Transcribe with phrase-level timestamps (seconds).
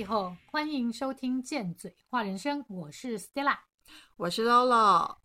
[0.00, 3.58] 利后，欢迎收听《贱嘴话人生》，我是 Stella，
[4.16, 5.18] 我是 Lolo。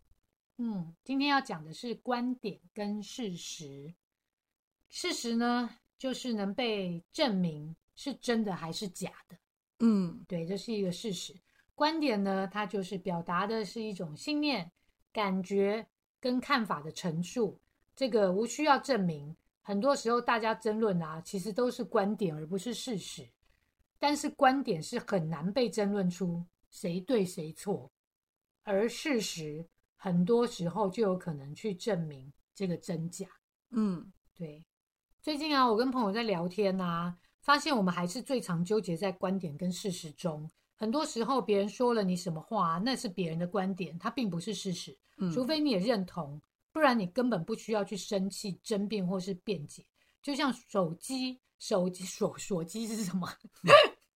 [0.58, 3.94] 嗯，今天要讲的是观点跟事实。
[4.90, 9.38] 事实呢，就是能被证明是真的还是假的。
[9.78, 11.34] 嗯，对，这是一个事实。
[11.74, 14.70] 观点呢，它就是表达的是一种信念、
[15.10, 15.86] 感觉
[16.20, 17.58] 跟看法的陈述，
[17.94, 19.34] 这个无需要证明。
[19.62, 23.26] 很多时候大家争论啊，其实都是观点而不是事实。
[23.98, 27.90] 但是观点是很难被争论出谁对谁错，
[28.62, 33.26] 而事实很多时候就有可能去证明这个真假。
[33.70, 34.64] 嗯，对。
[35.22, 40.48] 最近啊，我跟朋友在聊天啊，发现我们还是最常纠结在观点跟事实中。
[40.76, 44.96] 很多时候，别人说了你什么话，那是别人的观点，它并不是事实。
[45.16, 49.84] 嗯除非你也认同，不然你根本不需要去生气、争辩或是辩解。
[50.22, 53.26] 就像手机，手机锁锁机是什么？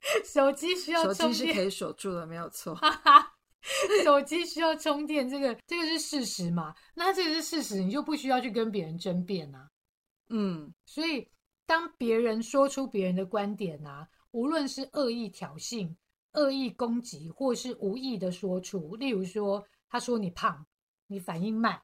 [0.25, 2.79] 手机需要手充电，机是可以锁住的，没有错。
[4.05, 6.75] 手机需要充电，这个这个是事实嘛？
[6.95, 9.69] 那这个是事实，你就不需要去跟别人争辩啊。
[10.31, 11.29] 嗯所以，
[11.67, 15.95] 当别人说出别人的观点啊，无论是恶意挑衅、
[16.33, 20.65] 恶意攻击，或是无意的说出，例如说，他说你胖，
[21.09, 21.83] 你反应慢，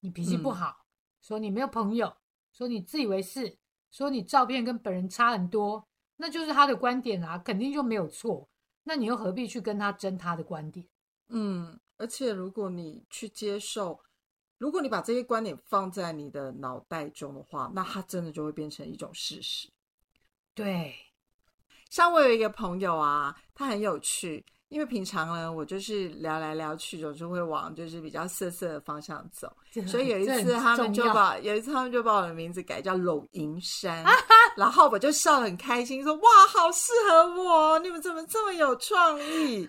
[0.00, 0.84] 你脾气不嗯好，
[1.20, 2.14] 说你没有朋友，
[2.52, 3.56] 说你自以为是，
[3.90, 5.86] 说你照片跟本人差很多，
[6.22, 8.48] 那就是他的观点啊，肯定就没有错。
[8.84, 10.86] 那你又何必去跟他争他的观点？
[11.30, 13.98] 嗯，而且如果你去接受，
[14.56, 19.68] 如果你把这些观点放在你的脑袋中的话，那它真的就会变成一种事实。
[20.54, 20.94] 对，
[21.90, 29.54] 像我有一个朋友啊，他很有趣，因为平常呢，我就是聊来聊去，总是会往就是比较色色的方向走。
[29.86, 34.02] 所以有一次他们就把有一次他们就把我的名字改叫柳银山，
[34.56, 39.68] 然后我就笑得很开心，说哇，好适合我，你们怎么这么有创意？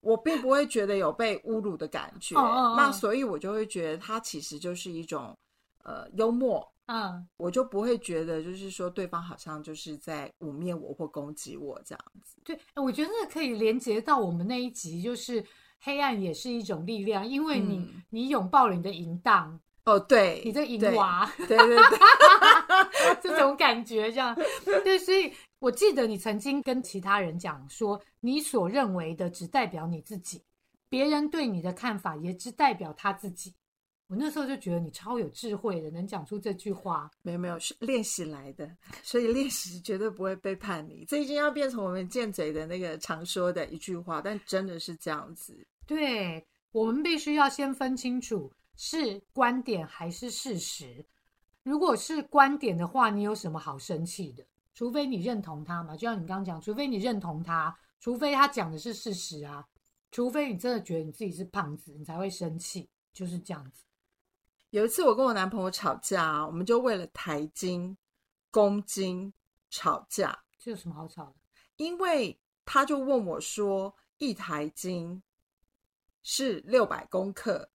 [0.00, 2.34] 我并不会觉得有被侮辱的感觉，
[2.76, 5.36] 那所以我就会觉得它其实就是一种
[5.84, 12.36] 呃幽默，嗯，我就不会觉得就是说对方好像就是在污蔑我或攻击我这样子。
[12.44, 15.44] 对，哎我觉得可以连接到我们那一集，就是
[15.80, 21.98] 黑暗也是一种力量，因为你、嗯你拥抱了你的淫荡，哦，对，你的淫娃，对对对，
[23.20, 24.32] 这种感觉，这样
[24.84, 30.40] 对，所以我记得你曾经跟其他人讲说，你所认为的只代表你自己，
[30.88, 33.52] 别人对你的看法也只代表他自己。
[34.08, 37.10] 我那时候就觉得你超有智慧的，能讲出这句话。
[37.22, 38.70] 没有没有是练习来的，
[39.02, 41.04] 所以练习绝对不会背叛你。
[41.06, 45.66] 这已经要变成我们贱嘴的那个常说的一句话，但真的是这样子。
[45.86, 51.04] 对，我们必须要先分清楚是观点还是事实。
[51.64, 54.46] 如果是观点的话，你有什么好生气的？
[54.72, 59.66] 除非你认同他嘛，就像你刚刚讲，除非你认同他，除非他讲的是事实啊，
[60.12, 63.85] 除非你真的觉得你自己是胖子，你才会生气，就是这样子。
[64.70, 67.96] 有一次我跟我男朋友吵架，我们就为了台金、
[68.50, 69.32] 公斤
[69.70, 71.34] 吵架，这有什么好吵的？
[71.76, 75.22] 因为他就问我说，一台金
[76.22, 77.68] 是六百公克，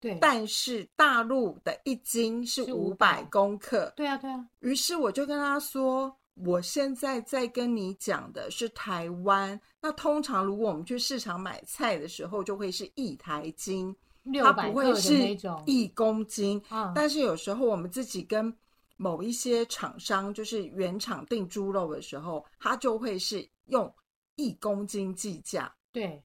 [0.00, 3.92] 对，但是大陆的一斤是是五百公克。
[3.96, 9.58] 对啊，对啊，于是我就跟他说，我现在在跟你讲的是台湾。
[9.80, 13.96] 那通常如果我们去市场买菜的时候，就会是一台斤，六
[14.42, 15.36] 它不会是，
[15.66, 16.62] 一公斤。
[16.70, 18.54] 嗯，但是有时候我们自己跟
[18.96, 23.92] 某一些厂商，就是原厂订猪肉的时候，它就会是用
[24.36, 25.74] 一公斤计价。
[25.92, 26.22] 对，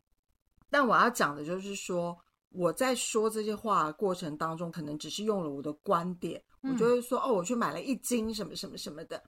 [0.70, 2.18] 但我要讲的就是说，
[2.50, 9.22] 我在说这些话的过程当中，可能只是用了我的观点，嗯我就会说哦，我去买了一斤什么什么什么的。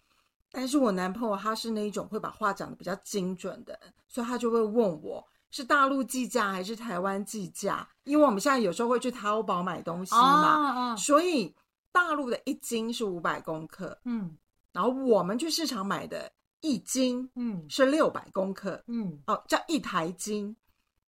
[0.51, 3.77] 但是我男朋友他是那一种会把话讲的比较精准的，
[4.07, 5.25] 所以他就会问我
[5.56, 11.56] 是大陆计价还是台湾计价，因为我们现在有时候会去淘宝买东西嘛，所以
[11.94, 14.36] 大陆的一斤是五百公克，嗯。
[14.74, 16.30] 然后我们去市场买的
[16.60, 17.66] 一斤嗯。
[17.69, 20.54] 是六百公克，嗯，哦，叫一台斤。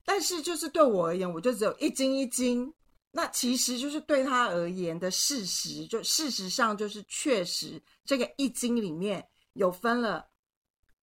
[0.05, 2.73] 但是就是对我而言，我就只有一斤一斤。
[3.11, 10.25] 那其实就是对他而言的事实，就事实上就是确实这个一斤里面有分了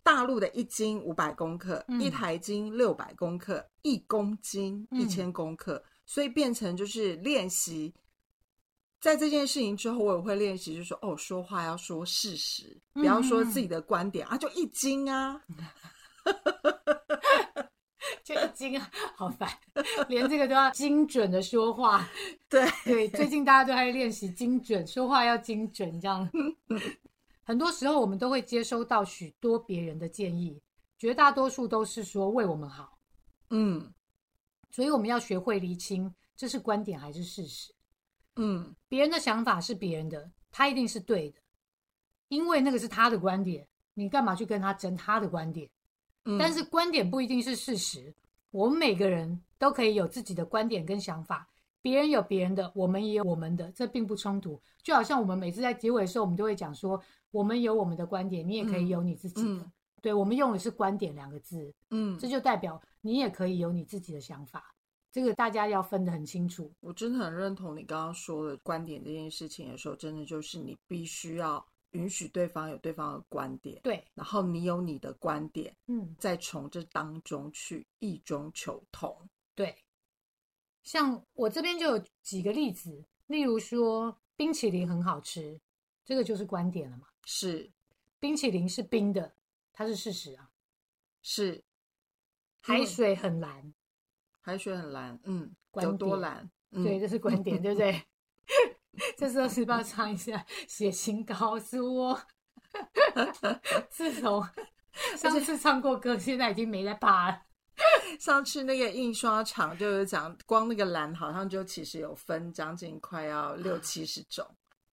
[0.05, 7.93] 大陆的一斤五百公克，嗯一台斤六百公克，一公斤嗯一千公克，所以变成就是练习。
[9.01, 15.43] 在这件事情之后，我也会练习，就是说哦，说话要说事实，不要说自己的观点、啊，就一斤啊。
[18.23, 19.51] 就一斤啊，好烦，
[20.09, 22.09] 连这个都要精准的说话。
[22.49, 26.27] 对，对，最近大家都在练习精准说话，要精准这样。
[27.45, 30.61] 很多时候我们都会接收到许多别人的建议，
[30.99, 32.99] 绝大多数都是说为我们好，
[33.51, 33.93] 嗯
[34.71, 37.73] 所以我们要学会厘清这是观点还是事实。
[38.37, 41.39] 嗯别人的想法是别人的，他一定是对的，
[42.29, 45.71] 因为那个是他的观点，你干嘛去跟他争他的观点？
[46.25, 48.13] 嗯，但是观点不一定是事实，
[48.51, 51.47] 我们每个人都可以有自己的观点跟想法，
[51.83, 54.61] 别人有别人的，我们也有我们的，这并不冲突。
[54.83, 57.01] 就好像我们每次在结尾的时候，我们都会讲说，
[57.35, 59.65] 我们有我们的观点，你也可以有你自己的。
[59.65, 64.63] 嗯对，我们用的是“观点”两个字，嗯，这就代表你也可以有你自己的想法。
[65.11, 66.71] 这个大家要分得很清楚。
[66.81, 79.17] 我真的很认同你刚刚说的观点这件事情的时候，真的就是你必须要允许对方有对方的观点，对，然后你有你的观点，嗯，再从这当中去异中求同。
[79.55, 79.75] 对。
[80.83, 85.59] 像我这边就有几个例子，例如说冰淇淋很好吃，
[86.05, 87.07] 这个就是观点了嘛。
[87.25, 87.71] 是
[88.19, 89.35] 冰淇淋是冰的，
[89.73, 90.51] 它是事实啊。
[91.23, 91.65] 是，
[92.61, 93.73] 海水很蓝，
[94.41, 96.51] 海水很蓝，嗯，有多点蓝？
[96.73, 98.03] 嗯、对，这是观点，对不对？
[99.17, 100.45] 这时候是不是要唱一下？
[100.69, 102.23] 写信告诉我，
[103.89, 104.47] 自从
[105.17, 107.43] 上次唱过歌，现在已经没在怕了。
[108.21, 114.47] 上次那个印刷厂就是讲，光那个蓝好像就其实有分将近快要六七十种，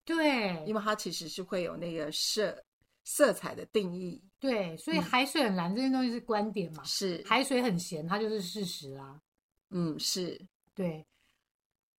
[0.03, 2.63] 对，因为它其实是会有那个色
[3.03, 9.21] 色彩的定义，对，所以海水很蓝这件东西是观点嘛，是，海水很咸，它就是事实啊。
[9.69, 10.39] 嗯，是，
[10.73, 11.05] 对，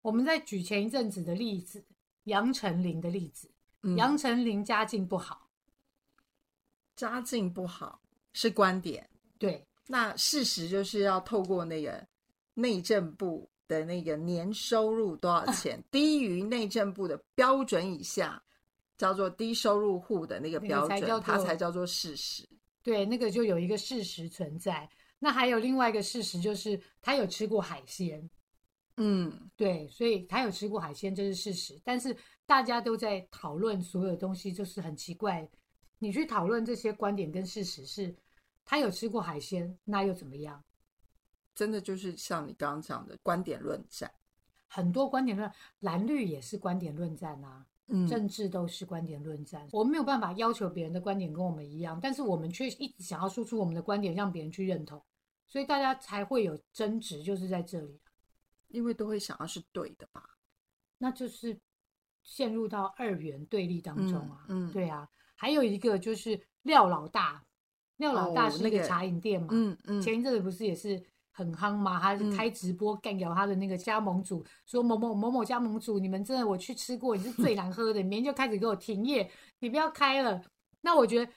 [0.02, 1.84] 我们在举前一阵子的例子，
[2.24, 3.50] 杨丞琳的例子，
[3.82, 3.96] 嗯。
[3.96, 5.48] 杨丞琳家境不好，
[6.94, 8.00] 家境不好
[8.32, 9.08] 是观点，
[9.38, 12.06] 对，那事实就是要透过那个
[12.54, 18.42] 内政部的那个年收入多少钱， 低于内政部的标准以下，
[18.98, 22.46] 叫做低收入户的那个标准，它才叫做事实。
[22.82, 24.88] 对，那个就有一个事实存在。
[25.18, 28.28] 那还有另外一个事实就是他有吃过海鲜，
[28.96, 31.80] 嗯，对，所以他有吃过海鲜，这是事实。
[31.84, 32.14] 但是
[32.44, 35.48] 大家都在讨论所有东西，就是很奇怪。
[35.98, 38.12] 你去讨论这些观点跟事实是，
[38.64, 40.60] 他有吃过海鲜，那又怎么样？
[41.54, 44.10] 真的就是像你刚刚讲的观点论战。
[44.68, 45.50] 很多观点论，
[45.80, 49.68] 蓝绿也是观点论战啊，嗯政治都是观点论战。
[49.72, 55.02] 我们没有办法要求别人的观点跟我们一样，但是我们却一直想要输出我们的观点，让别人去认同，
[55.46, 58.00] 所以大家才会有争执，就是在这里。
[58.68, 60.38] 因为都会想要是对的吧？
[60.96, 61.60] 那就是
[62.22, 64.46] 陷入到二元对立当中啊。
[64.48, 67.44] 嗯嗯对啊，还有一个就是廖老大，
[67.98, 71.98] 廖老大是那个茶饮店嘛，嗯嗯，前一阵子不是也是很夯嘛？
[71.98, 80.40] 他开直播干掉他的那个加盟主，说某某某某加盟主，你们真的我去吃过，你是最难喝的，你明天就开始给我停业，你不要开了。
[80.82, 81.32] 那我觉得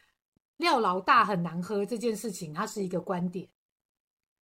[0.57, 3.47] 廖老大很难喝这件事情，它是一个观点。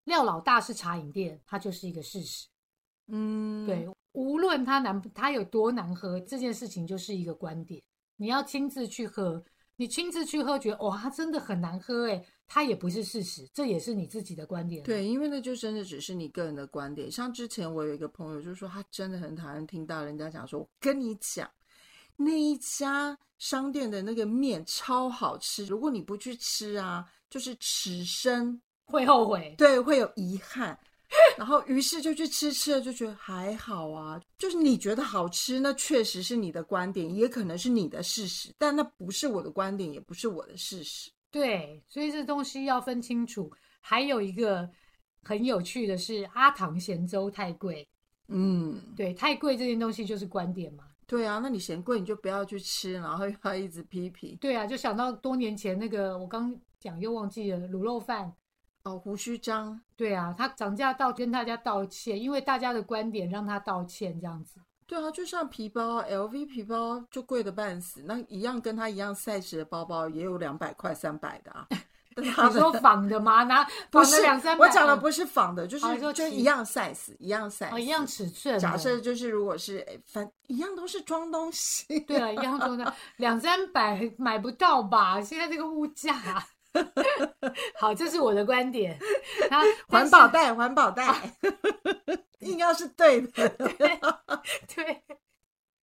[0.04, 2.49] 廖老大是茶饮店，它就是一个事实。
[3.08, 7.81] 嗯，对，无论它难，它有多难喝，这件事情就是一个观点。
[8.16, 9.43] 你要亲自去喝，
[9.82, 14.81] 你亲自去喝，觉得哇，它真的很难喝，哎，它也不是事实，这也是你自己的观点。
[14.84, 17.11] 对，因为那就真的只是你个人的观点。
[17.11, 21.50] 像之前我有一个朋友就说，他真的很讨厌听到人家讲说，我跟你讲，
[22.14, 29.52] 那一家商店的那个面超好吃，如果你不去吃啊，就是此生会后悔。
[29.59, 30.78] 对会有遗憾。
[31.37, 41.11] 然后于是就去吃，吃了就觉得还好啊，就是你觉得好吃，那确实是你的观点，也可能是你的事实，但那不是我的观点，也不是我的事实。
[41.31, 43.50] 对，所以这东西要分清楚。
[43.81, 44.69] 还有一个
[45.23, 47.88] 很有趣的是，阿唐咸粥太贵。
[48.28, 50.85] 嗯，对，太贵这件东西就是观点嘛。
[51.07, 54.37] 对啊，那你嫌贵你就不要去吃，然后又要一直批评。
[54.40, 58.33] 对啊，就想到多年前那个，我刚讲又忘记了卤肉饭。
[58.85, 64.61] 哦，胡须章，对啊，他涨价到跟大家道歉，因为大家的观点让他道歉这样子。
[64.87, 71.67] 对啊，就像皮包，LV 皮包就贵的半死，那一样跟他一样 size 的包包也有两百块、三百的啊。
[72.17, 73.43] 你说仿的吗？
[73.45, 74.67] 拿 不是两三百？
[74.67, 78.59] 我讲的不是仿的，就是就一样 size，一样 size，哦，一样尺寸。
[78.59, 85.23] 假设就是如果是哎反一样都是装东西，对啊，一样装的两三百买不到吧？
[85.23, 86.45] 现在这个物价。
[87.79, 88.99] 好，这是我的观点。
[89.88, 91.33] 环保袋，环保袋，
[92.41, 93.49] 应该是对的。
[93.49, 95.02] 对。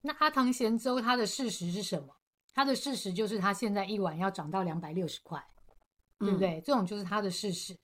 [0.02, 2.16] 那阿唐咸粥它的事实是什么？
[2.54, 5.42] 它的事实就是它现在一碗要涨到两百六十块，
[6.20, 6.62] 对不对？
[6.66, 7.78] 这种就是它的事实。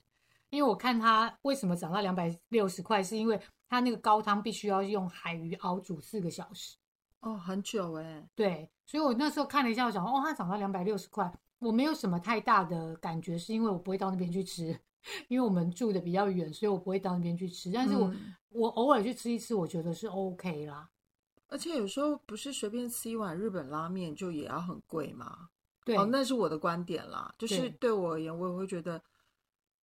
[0.49, 6.77] 因为我看它为什么涨到两百六十块，是因为它那个高汤必须要用海鱼熬煮四个小时。
[7.21, 8.25] 哦，很久哎。
[8.33, 11.29] 对，所以我那时候看了一下，我想，哦，它涨到两百六十块，
[11.65, 14.77] 我没有什么太大的感觉，是因为我不会到那边去吃，
[15.27, 17.71] 因为我们住的比较远，所以我不会到那边去吃。
[17.71, 20.89] 但是我、嗯我偶尔去吃一次，我觉得是 OK 啦。
[21.47, 25.49] 而且有时候不是随便吃一碗日本拉面就也要很贵吗？
[25.83, 27.35] 对，哦，那是我的观点啦。
[27.37, 29.01] 就是对对我而言，我也会觉得，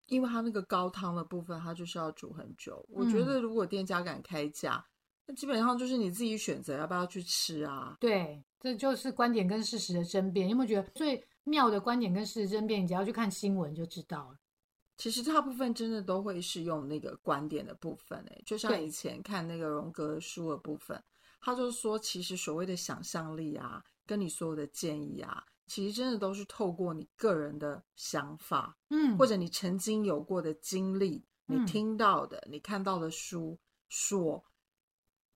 [0.07, 2.83] 因为它那个高汤的部分，它就是要煮很久。
[2.89, 4.83] 我觉嗯得如果店家敢开价，
[5.27, 7.95] 那基本上就是你自己选择要不要去吃啊。
[8.01, 10.47] 对，这就是观点跟事实的争辩。
[10.47, 12.83] 你有没有觉得最妙的观点跟事实争辩？
[12.83, 14.39] 你只要去看新闻就知道了。
[14.99, 21.03] 其实大部分真的都会是用那个观点的部分、欸，就像以前看那个荣格书的部分，
[21.41, 33.59] 他就说，其实所谓的想象力啊，跟你所有的建议啊，其实真的都是透过你个人的想法，嗯，或者你曾经有过的经历，你嗯听到的，你看到的书
[33.89, 34.45] 所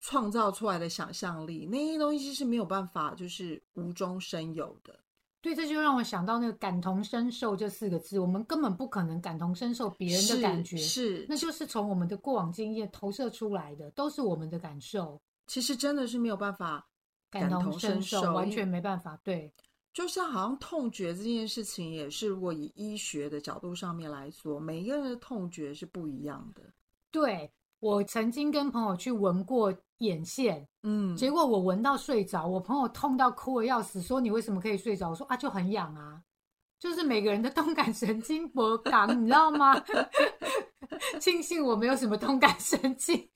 [0.01, 5.01] 创造出来的想象力，那些东西是没有办法就是无中生有的。
[5.47, 16.85] 对，这就让我想到那个感同身受这四个字，我们根本不可能感同身受别人的感觉，是，那就是从我们的过往经验投射出来的，都是我们的感受，其实真的是没有办法
[17.31, 19.17] 感同同身受，完全没办法。
[19.23, 19.55] 对，
[19.93, 26.63] 就像好像痛觉这件事情，也是如果以医学的角度上面来说，每一个人的痛觉是不一样的。
[27.13, 27.49] 对
[27.81, 35.11] 我曾经跟朋友去闻过眼线，嗯，结果我闻到睡着，我朋友痛到哭的要死，说你为什么可以睡着？
[35.11, 36.21] 我说啊，就很痒啊，
[36.79, 39.75] 就是每个人的动感神经不港，你知道吗？
[41.21, 43.29] 庆幸我没有什么动感神经，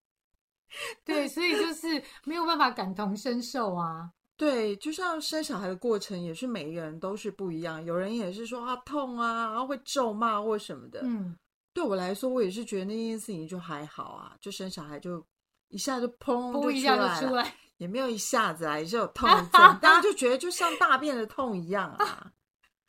[1.04, 4.10] 对，所以就是没有办法感同身受啊。
[4.36, 7.84] 对，就像生小孩的过程，也是每一个人都是不一样。
[7.84, 11.00] 有人也是说啊痛啊，然后会咒骂或什么的。
[11.02, 11.36] 嗯，
[11.72, 15.24] 对我来说，我也是觉得那件事情就还好啊，就生小孩就
[15.68, 22.32] 一下就砰就出来了，下就出来，也没有一下子啊，也是有痛一阵， 但是就觉得就像大便的痛一样啊，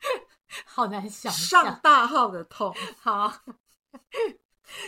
[0.66, 1.78] 好难想上。
[1.82, 2.74] 大号的痛。
[3.00, 3.32] 好，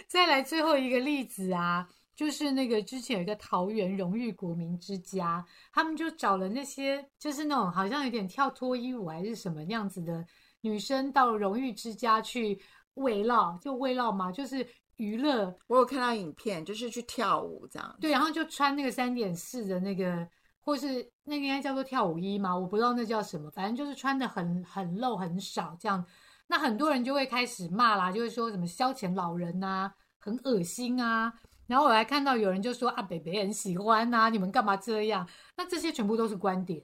[0.08, 10.26] 再来最后一个例子啊，就是那个之前有一个桃园荣誉国民之家，他们就找了那些就是那种好像有点跳脱衣舞还是什么样子的
[10.60, 12.60] 女生到荣誉之家去
[12.94, 17.96] 慰劳，就慰劳嘛，就是娱乐，我有看到影片，就是去跳舞这样。
[18.00, 20.28] 对，然后就穿那个三点四的那个。
[20.66, 22.56] 或是那个应该叫做跳舞衣嘛？
[22.56, 26.02] 我不知道那叫什么，反正就是穿的很很露很少这样。
[26.46, 31.30] 那很多人就会开始骂啦，就会说什么消遣老人呐、很恶心啊。
[31.66, 35.28] 然后我还看到有人就说啊，北北很喜欢呐、你们干嘛这样？
[35.54, 36.82] 那这些全部都是观点。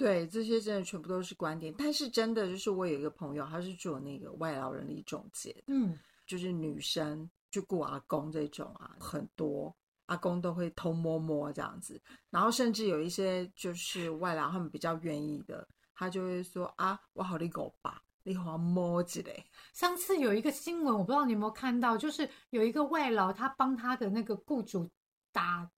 [0.00, 9.76] 对，这些真的全部都是观点，但是真的就是我有一个朋友，他是做那个外劳人力中介的，嗯，就是女生去雇阿公这种啊，很多
[10.06, 24.88] 阿公都会偷摸摸这样子，然后甚至有一些就是外劳他们比较愿意的，他就会说啊，我好你狗吧，你好摸之类，上次有一个新闻，我不知道你有没有看到，就是有一个外劳，他帮他的那个雇主
[25.30, 25.70] 打，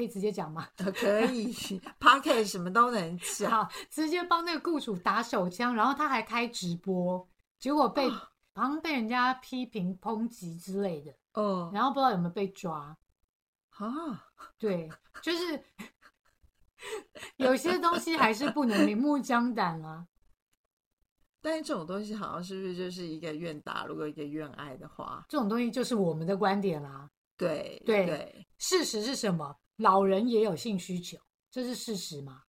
[0.00, 0.66] 可以直接讲吗？
[0.96, 7.28] 可以 p o c k e t 什么都能讲，好，直接帮那个雇主打手枪，然后他还开直播，
[7.58, 12.94] 结果被、哦好像被人家批评抨击之类的，哦然后不知道有没有被抓。
[13.70, 14.26] 啊，
[14.58, 14.90] 对，
[15.22, 15.62] 就是
[17.36, 20.04] 有些东西还是不能明目张胆啊。
[21.40, 27.08] 但是这种东西好像是不是就是一个愿打，如果一个愿挨的话，这种东西就是我们的观点啦。
[27.38, 28.46] 对对对。
[28.58, 29.56] 事实是什么？
[29.80, 31.18] 老人也有性需求，
[31.50, 32.42] 这是事实吗？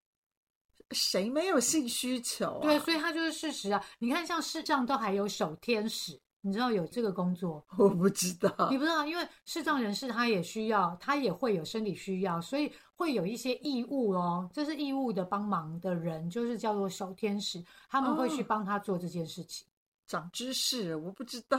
[0.92, 2.64] 谁没有性需求啊？
[2.64, 3.82] 对，所以它就是事实啊。
[3.98, 7.66] 你看，像视障都还有守天使，你知道有这个工作？
[7.78, 8.78] 我不知道你。
[8.78, 14.50] 不知道，因为视障人士他也需要，他也会有生理需要，所以会有一些义务哦。
[14.54, 19.66] 这是义务的帮忙的人，就是叫做守天使，他们会去哦帮他做这件事情。
[20.08, 21.58] 长知识，我不知道。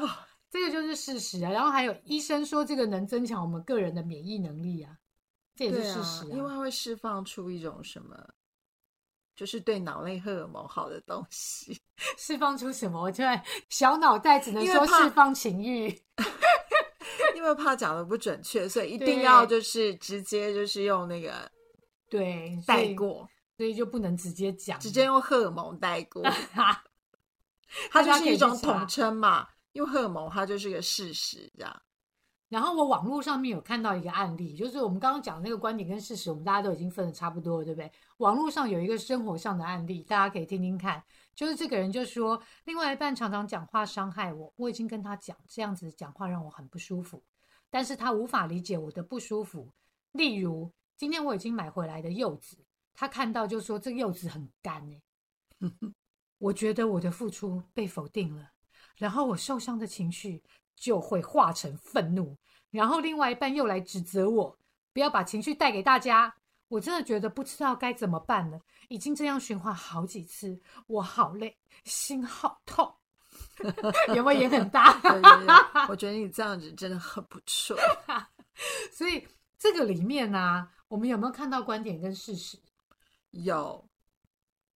[0.51, 1.51] 这个就是事实啊。
[1.51, 4.95] 然后还有医生说这个能增强我们个人的免疫能力啊，
[5.55, 8.17] 这也是事实，因为它会释放出一种什么，
[9.35, 11.81] 就是对脑内荷尔蒙好的东西。
[12.19, 13.01] 释放出什么？
[13.01, 15.89] 我突然小脑袋只能说释放情欲。
[17.35, 21.51] 因为怕讲的不准确，所以一定要就是直接就是用那个
[22.09, 26.23] 对，带过，所以就不能直接讲，直接用荷尔蒙带过。
[26.55, 26.85] 大
[27.91, 31.83] 它就是一种统称嘛，用荷尔蒙它就是个事实，这样。
[32.53, 37.91] 然后我网络上面有看到一个案例，就是我们刚刚讲的那个观点跟事实，我们大家都已经分的差不多了，对不对？
[38.19, 41.03] 网络上有一个生活上的案例，大家可以听听看。
[41.35, 47.23] 就是这个人就说，另外一半常常讲话伤害我，我已经跟他讲，这样子讲话让我很不舒服，
[47.71, 49.73] 但是他无法理解我的不舒服。
[50.11, 52.59] 例如，今天我已经买回来的柚子，
[52.93, 55.71] 他看到就说这个柚子很干哎、
[56.37, 58.51] 我觉得我的付出被否定了，
[58.97, 60.43] 然后我受伤的情绪
[60.77, 62.37] 就会化成愤怒，
[62.71, 64.59] 然后另外一半又来指责我，
[64.93, 66.35] 不要把情绪带给大家。
[66.69, 72.91] 我真的觉得不知道该怎么办了，已经这样循环好几次，我好累，心好痛，
[74.17, 74.95] 有没有也很大？
[75.01, 75.55] 对对对，
[75.91, 77.77] 我觉得你这样子真的很不错。
[78.91, 82.59] 所以这个里面呢、我们有没有看到观点跟事实？
[83.33, 83.87] 有，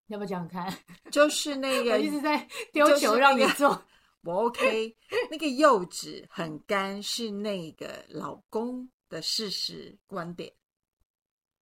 [0.09, 0.79] 要不要讲讲看？
[1.11, 3.83] 就是那我个一直在丢球让你那个做。
[4.27, 4.97] 我 OK，
[5.31, 10.53] 那个柚子很干是那个老公的事实观点，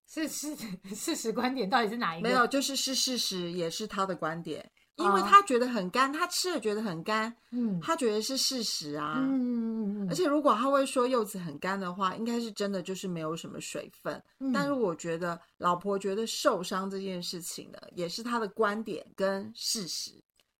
[0.09, 0.57] 是是
[0.95, 2.29] 事实观点到底是哪一个？
[2.29, 9.17] 没有，就是是事实，也是他的观点，因为哦他觉得很干，他吃了觉得很干，嗯，他觉得是事实啊。
[9.19, 14.23] 嗯嗯嗯，而且如果他会说柚子很干的话，应该是真的就是没有什么水分。
[14.39, 20.13] 嗯但是我觉得老婆觉得受伤这件事情呢，也是他的观点跟事实，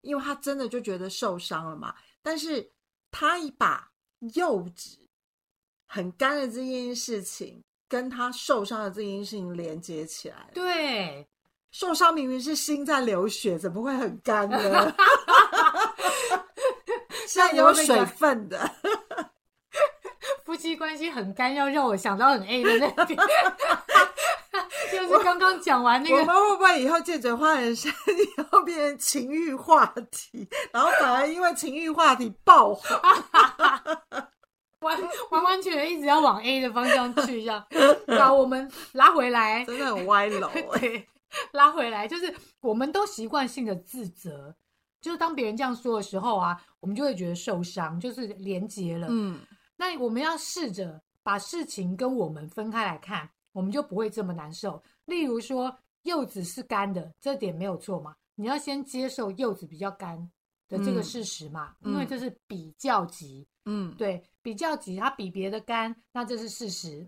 [0.05, 1.93] 因为他真的就觉得受伤了嘛。
[2.21, 2.71] 但是
[3.11, 3.91] 他把
[4.33, 4.97] 幼稚
[5.85, 10.49] 很干的这件事情跟他受伤的这件事情连接起来了。
[10.53, 11.27] 对，
[11.71, 14.95] 受伤明明是心在流血，怎么会很干呢？
[17.27, 18.71] 像有水分的。
[20.45, 23.19] 夫妻关系很干，要让我想到很 A 的那边，
[24.95, 32.83] 就是刚刚讲完那个，我们会不会以后借嘴花人生以后变成情欲话题，然后反而因为情欲话题爆红？
[34.81, 37.65] 完完完全全一直要往 A 的方向去，这样。
[38.05, 40.49] 把，我们拉回来，真的很歪楼
[41.53, 44.53] 拉回来，就是我们都习惯性的自责，
[45.01, 49.07] 就是当别人这样说的时候啊，我们就会觉得受伤，就是连结了。
[49.09, 49.39] 嗯，
[49.77, 54.83] 那我们要试着把事情跟我们分开来看，我们就不会这么难受。
[55.05, 58.13] 例如说，柚子是干的，这点没有错嘛？
[58.35, 60.29] 你要先接受柚子比较干
[60.67, 67.07] 的这个嗯事实嘛，嗯因为这是比较级，嗯，对，比较级它比别的干，那这是事实。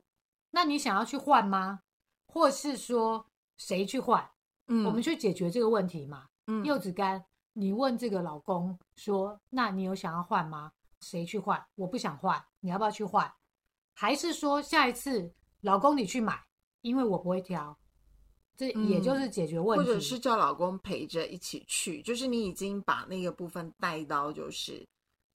[0.50, 1.82] 那你想要去换吗？
[2.28, 3.26] 或是说
[3.58, 4.26] 谁去换？
[4.68, 6.28] 嗯，我们去解决这个问题嘛？
[6.48, 10.72] 嗯柚子干，你问这个老公说：“那你有想要换吗？
[11.02, 11.62] 谁去换？
[11.76, 13.30] 我不想换，你要不要去换？
[13.94, 15.30] 还是说下一次
[15.62, 16.39] 老公你去买，
[16.82, 17.78] 因为我不会挑，
[18.56, 19.86] 这也就是解决问题。
[19.86, 24.86] 或者是叫老公陪着一起去，就是你已经把那个部分带到就是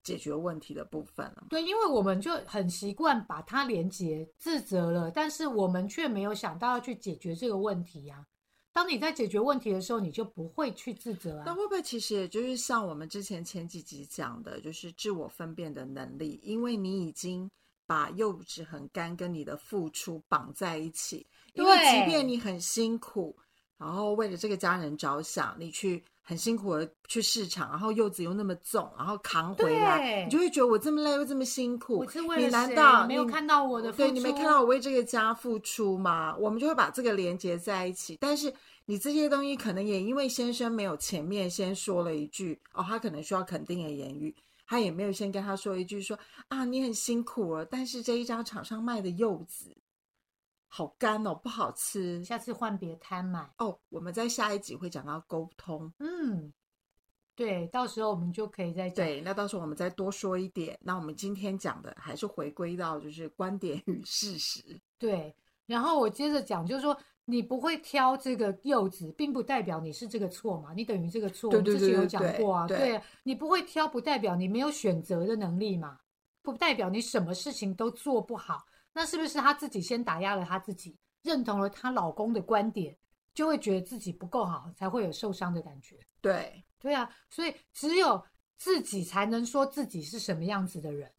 [0.03, 1.47] 解决问题的部分了。
[1.51, 8.27] 对，因为我们就很习惯把它连结自责了，但是我们却没有想到要去解决这个问题呀、
[8.73, 11.45] 当你在解决问题的时候，你就不会去自责啊。
[11.47, 16.41] 那会不会其实也就是像我们之前前几集讲的，就是自我分辨的能力？
[16.43, 17.51] 因为你已经
[17.93, 23.37] 把柚子很干跟你的付出绑在一起，因为即便你很辛苦，
[23.77, 34.03] 然后为了这个家人着想，你去很辛苦的去市场，然后柚子又那么重，然后扛回来，你就会觉得我这么累又这么辛苦，我是为你了谁难道你没有看到我的付出？
[34.05, 36.35] 对你没看到我为这个家付出吗？
[36.39, 38.17] 我们就会把这个连接在一起。
[38.19, 38.51] 但是
[38.87, 44.35] 你这些东西可能也因为先生没有前面先说了一句哦，他可能需要肯定的言语，
[44.67, 49.77] 他也没有先跟他说一句说啊你很辛苦了，但是这一家厂商卖的柚子
[50.69, 53.53] 好干哦，不好吃下次换别摊买。
[53.59, 53.79] 哦。
[53.91, 55.93] 我们在下一集会讲到沟通。
[55.99, 56.51] 嗯，
[57.35, 59.05] 对，到时候我们就可以再讲。
[59.05, 60.79] 对，那到时候我们再多说一点。
[60.81, 64.81] 那我们今天讲的还是回归到就是观点与事实。
[64.99, 72.67] 对，然后我接着讲，就是说你不会挑这个柚子，并不代表你是这个错嘛，你等于这个错，对我们之前有讲过啊。
[72.67, 76.01] 对对，你不会挑，不代表你没有选择的能力嘛，
[76.43, 78.67] 不代表你什么事情都做不好。
[78.93, 82.97] 那是不是她自己先打压了她自己，认同了她老公的观点，
[83.33, 85.97] 就会觉得自己不够好，才会有受伤的感觉？
[86.21, 88.23] 对，对啊，所以只有
[88.57, 91.11] 自己才能说自己是什么样子的人。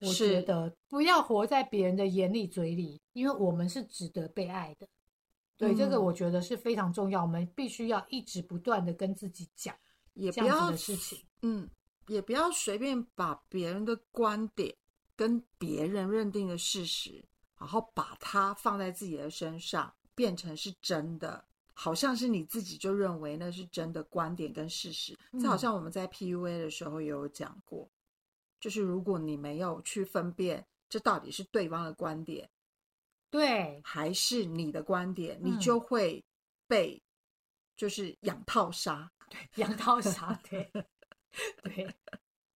[0.00, 4.86] 我觉得不要活在别人的眼里嘴里，因为我们是值得被爱的。
[5.56, 9.74] 对，这个嗯我觉得是非常重要，我们必须要一直不断的跟自己讲
[10.14, 11.24] 也不要的事情。
[11.42, 11.68] 嗯，
[12.08, 14.74] 也不要随便把别人的观点
[15.14, 17.24] 跟别人认定的事实，
[17.58, 21.42] 然后把它放在自己的身上，变成是真的，
[21.72, 25.16] 好像是你自己就认为那是真的观点跟事实。
[25.40, 27.88] 这好嗯像我们在 PUA 的时候也有讲过，
[28.60, 32.48] 就是如果你没有去分辨这到底是对方的观点
[33.36, 36.24] 对，还是你的观点，你嗯就会
[36.66, 37.02] 被
[37.76, 39.10] 就是养套杀。
[39.28, 40.70] 对，养套杀，对，
[41.62, 41.94] 对，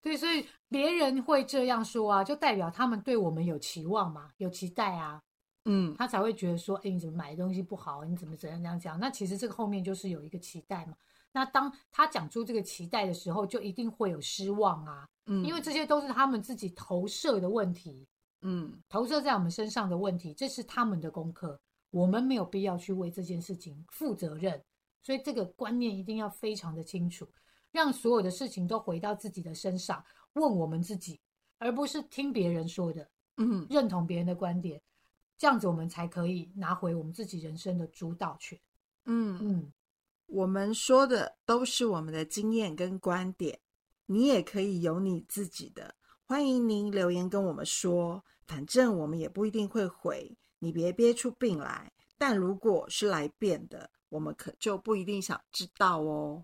[0.01, 5.21] 对，所以别人会这样说啊，就代表他们对我们有期望嘛，有期待啊。
[5.67, 8.03] 嗯，他才会觉得说，哎，你怎么买的东西不好？
[8.05, 8.99] 你怎么怎样怎样讲？
[8.99, 10.97] 那其实这个后面就是有一个期待嘛。
[11.33, 18.09] 那当他讲出这个期待的时候，就一定会有失望啊，嗯，因为这些都是他们自己投射的问题，
[18.43, 24.63] 嗯投射在我们身上的问题，这是他们的功课，我们没有必要去为这件事情负责任。
[25.03, 27.27] 所以这个观念一定要非常的清楚，
[27.73, 31.19] 让所有的事情都回到自己的身上，问我们自己，
[31.59, 34.81] 而不是听别人说的，嗯认同别人的观点，
[35.39, 38.61] 这样子我们才可以拿回我们自己人生的主导权。
[39.07, 39.73] 嗯，嗯，
[40.27, 43.59] 我们说的都是我们的经验跟观点，
[44.05, 45.95] 你也可以有你自己的。
[46.31, 51.91] 欢迎您留言跟我们说，反正我们也不一定会回，你别憋出病来。
[52.17, 56.39] 但如果是来变的，我们可就不一定想知道哦。